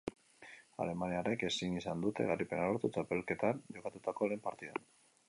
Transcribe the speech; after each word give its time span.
Alemaniarrek 0.85 1.43
ezin 1.49 1.75
izan 1.81 2.01
dute 2.05 2.27
garaipena 2.31 2.63
lortu 2.71 2.91
txapelketan 2.97 3.63
jokatutako 3.77 4.31
lehen 4.33 4.43
partidan. 4.49 4.83